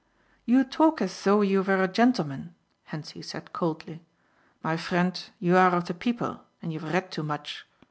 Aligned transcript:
"You 0.45 0.63
talk 0.63 0.99
as 0.99 1.23
though 1.25 1.41
you 1.41 1.61
were 1.61 1.79
a 1.83 1.87
gentleman," 1.87 2.55
Hentzi 2.85 3.21
said 3.21 3.53
coldly. 3.53 4.01
"My 4.63 4.75
friend 4.75 5.23
you 5.37 5.55
are 5.55 5.75
of 5.75 5.85
the 5.85 5.93
people 5.93 6.41
and 6.59 6.73
you 6.73 6.79
have 6.79 6.91
read 6.91 7.11
too 7.11 7.21
much. 7.21 7.67